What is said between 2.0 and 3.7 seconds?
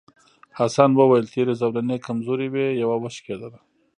کمزورې وې یوه وشکېده.